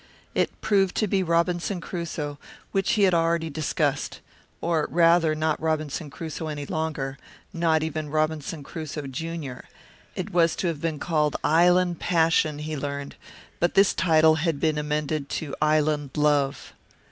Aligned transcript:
It 0.33 0.49
proved 0.61 0.95
to 0.95 1.05
be 1.05 1.21
Robinson 1.21 1.79
Crusoe, 1.79 2.39
which 2.71 2.93
he 2.93 3.03
had 3.03 3.13
already 3.13 3.51
discussed. 3.51 4.19
Or, 4.59 4.87
rather, 4.89 5.35
not 5.35 5.61
Robinson 5.61 6.09
Crusoe 6.09 6.47
any 6.47 6.65
longer. 6.65 7.19
Not 7.53 7.83
even 7.83 8.09
Robinson 8.09 8.63
Crusoe, 8.63 9.05
Junior. 9.05 9.65
It 10.15 10.31
was 10.33 10.55
to 10.55 10.67
have 10.69 10.81
been 10.81 10.97
called 10.97 11.35
Island 11.43 11.99
Passion, 11.99 12.57
he 12.57 12.75
learned, 12.75 13.15
but 13.59 13.75
this 13.75 13.93
title 13.93 14.33
had 14.41 14.59
been 14.59 14.79
amended 14.79 15.29
to 15.37 15.55
Island 15.61 16.09
Love. 16.17 16.73